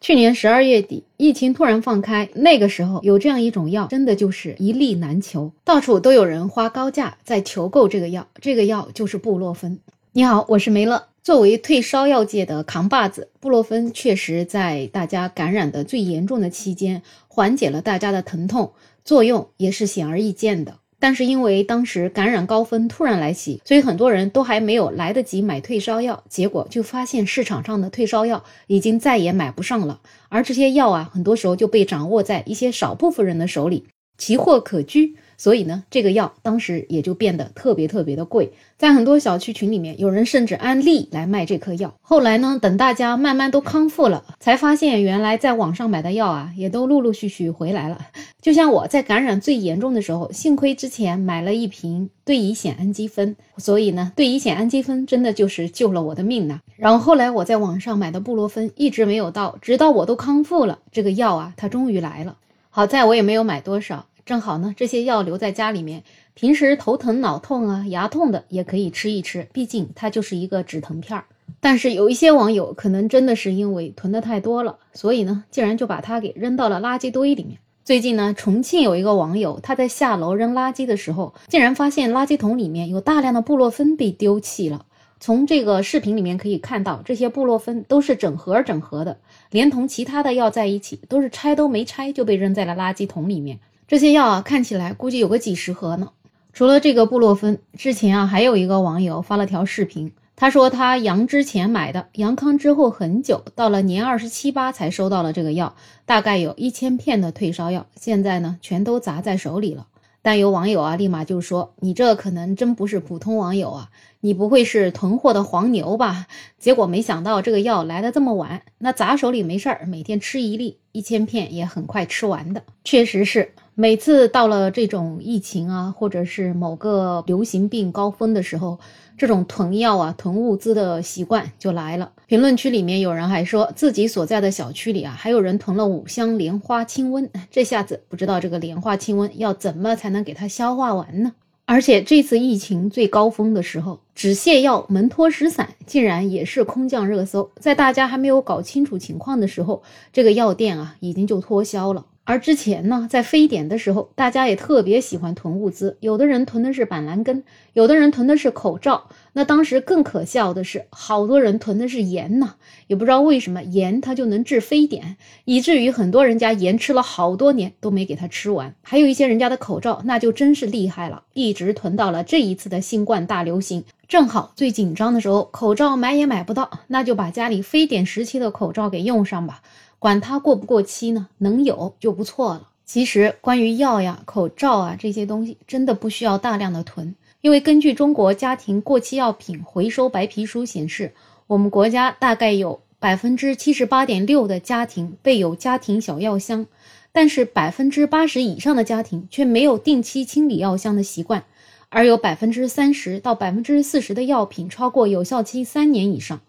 [0.00, 8.28] 去年十二月底，疫情突然放开，那个时候有这样一种药，真的就是一粒难求，到处都有人花高价在求购这个药。
[8.40, 9.80] 这个药就是布洛芬。
[10.12, 11.08] 你好，我是梅乐。
[11.24, 18.72] 作为退烧药界的扛把子，布洛芬确实在大家感染的最严重的期间，缓解了大家的疼痛，
[19.04, 20.76] 作用也是显而易见的。
[21.00, 30.00] 但是因为当时感染高峰突然来袭，所以很多人都还没有来得及买退烧药，结果就发现市场上的退烧药已经再也买不上了。
[30.28, 35.16] 而这些药啊，很多时候就被掌握在一些少部分人的手里，奇货可居。
[35.38, 41.94] 所以呢，这个药当时也就变得特别特别的贵，在很多小区群里面，有人甚至安利来卖这颗药。
[42.02, 47.98] 后来呢，等大家慢慢都康复了，才发现原来在网上买的药啊，也都陆陆续续回来了。
[48.42, 56.60] 就像我在感染最严重的时候，幸亏之前买了一瓶对乙酰氨基酚，所以呢，对乙酰氨基酚真的就是救了我的命呐。
[56.76, 62.36] 然后后来我在网上买的布洛芬一直没有到，直到我都康复了，这个药啊，它终于来了。
[62.70, 64.06] 好在我也没有买多少。
[64.28, 66.02] 正好呢，这些药留在家里面，
[66.34, 71.24] 平时头疼脑痛啊、牙痛的也可以吃一吃，毕竟它就是一个止疼片儿。
[71.60, 77.58] 但是有一些网友可能真的是因为囤的太多了，所以呢，竟然就把它给扔到了垃圾堆里面。
[77.86, 84.84] 最近呢，重庆有一个网友，他在下楼扔垃圾的时候，竟然发现垃圾桶里面有大量的布洛芬被丢弃了。
[85.20, 89.16] 从这个视频里面可以看到，这些布洛芬都是整盒整盒的，
[89.50, 93.58] 连同其他的药在一起，都是拆都没拆就被扔在了垃圾桶里面。
[93.88, 96.10] 这些药啊，看起来估计有个几十盒呢。
[96.52, 109.86] 除了这个布洛芬，之前啊，还有一个网友发了条视频，他说他阳之前买的，阳康之后很久，到了年二十七八才收到了这个药，大概有一千片的退烧药，现在呢，全都砸在手里了。
[110.20, 113.88] 但有网友啊，立马就说：“你这可能真不是普通网友啊，
[114.20, 116.26] 你不会是囤货的黄牛吧？”
[116.60, 123.54] 结果没想到这个药来的这么晚，那砸手里没事儿，每天吃一粒，一千片也很快吃完的，确实是。
[123.80, 128.80] 每次到了这种疫情啊，或者是某个流行病高峰的时候，
[129.16, 132.10] 这种囤药啊、囤物资的习惯就来了。
[132.26, 137.28] 评论区里面有人还说自己所在的小区里啊，还有人囤了五箱莲花清瘟。
[137.52, 141.34] 这下子不知道这个莲花清瘟要怎么才能给它消化完呢？
[141.64, 152.06] 而且这次疫情最高峰的时候，止泻药门托石散竟然也是空降热搜，在大家还没有搞清楚情况的时候，这个药店啊已经就脱销了。
[152.28, 159.08] 而之前呢，在非典的时候，大家也特别喜欢囤物资，有的人囤的是板蓝根，有的人囤的是口罩。
[159.32, 162.56] 那当时更可笑的是，好多人囤的是盐呢，
[162.86, 168.74] 也不知道为什么盐它就能治非典，以至于很多人家盐吃了好多年都没给它吃完。
[168.82, 179.62] 还有一些人家的口罩，那就真是厉害了，一直囤到了这一次的新冠大流行，正好最紧张的时候，口罩买也买不到，那就把家里非典时期的口罩给用上吧。
[179.98, 182.68] 管它过不过期呢，能有就不错了。
[182.84, 191.12] 其实关于药呀、口罩啊这些东西，真的不需要大量的囤，因为根据中国家庭过期药品回收白皮书显示，
[191.46, 196.66] 我们国家大概有百分之七十八点六的家庭备有家庭小药箱，
[197.12, 201.44] 但是百分之八十以上的家庭却没有定期清理药箱的习惯，
[201.90, 206.40] 而有百分之三十到百分之四十的药品超过有效期三年以上。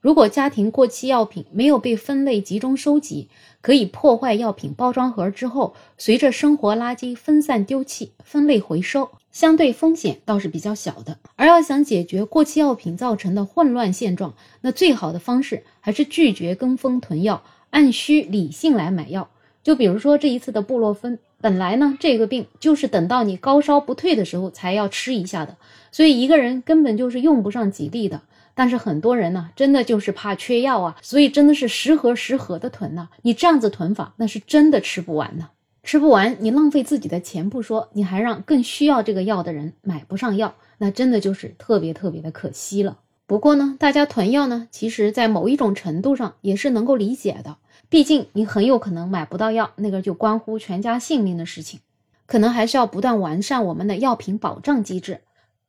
[0.00, 3.28] 如果家庭过期药品没有被分类集中收集，
[3.60, 11.18] 可以破坏药品包装盒之后，随着生活垃圾分散丢弃，分类回收，相对风险倒是比较小的。
[11.34, 19.28] 而要想解决过期药品造成的混乱现状，那最好的方式还是拒绝跟风囤药，按需理性来买药。
[19.64, 25.56] 就比如说这一次的布洛芬，本来呢这个病就是等到你高烧不退的时候才要吃一下的，
[25.90, 28.22] 所以一个人根本就是用不上几粒的。
[28.56, 33.10] 但是很多人呢，真的就是怕缺药啊，所以真的是十盒十盒的囤呢。
[33.20, 35.50] 你这样子囤法，那是真的吃不完呢，
[35.82, 42.96] 吃不完，你浪费自己的钱不说，你还让更需要这个药的人买不上药，那真的就是特别特别的可惜了。
[43.26, 47.58] 不过呢，大家囤药呢，其实在某一种程度上也是能够理解的，
[47.90, 51.80] 毕竟你很有可能买不到药，那个就关乎全家性命的事情，
[52.24, 55.20] 可能还是要不断完善我们的药品保障机制。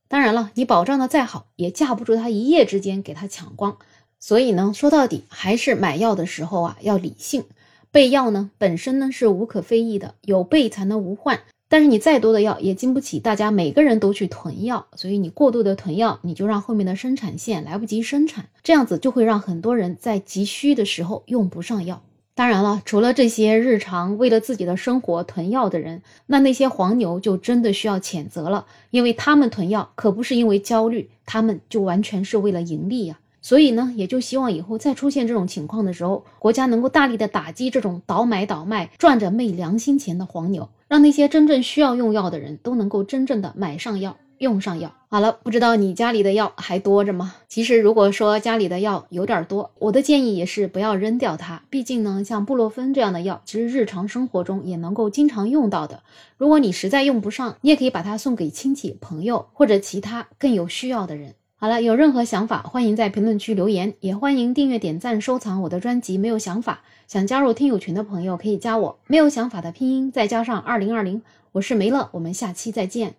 [0.07, 3.77] 当然了，你保障的再好，也架不住他一夜之间给他抢光。
[4.19, 7.43] 所以呢，说到底还是买药的时候啊，要理性。
[7.91, 11.41] 备药呢，本身呢是无可非议的，有备才能无患。
[11.69, 22.01] 但是你再多的药也经不起大家每个人都去囤药，所以你过度的囤药，你就让后面的生产线来不及生产，这样子就会让很多人在急需的时候用不上药。
[22.37, 33.17] 当然了，除了这些日常为了自己的生活囤药的人，那那些黄牛就真的需要谴责了，因为他们囤药可不是因为焦虑，他们就完全是为了盈利呀。
[33.41, 44.15] 所以呢，也就希望以后再出现这种情况的时候，国家能够大力的打击这种倒买倒卖、赚着昧良心钱的黄牛，让那些真正需要用药的人都能够真正的买上药。
[44.39, 47.35] 用上药好了，不知道你家里的药还多着吗？
[47.47, 51.63] 其实如果说家里的药有点多，我的建议也是不要扔掉它。
[51.69, 56.03] 毕竟呢，像布洛芬这样的药，其实日常生活中也能够经常用到的。
[56.37, 61.35] 如果你实在用不上，你也可以把它送给亲戚、朋友或者其他更有需要的人。
[61.55, 66.17] 好了，有任何想法，欢迎在评论区留言，也欢迎订阅、点赞、收藏我的专辑。
[66.17, 68.99] 没有想法，想加入听友群的朋友可以加我。
[69.07, 71.23] 没有想法的拼音再加上二零二零，
[71.53, 73.15] 我是梅乐，我们下期再见。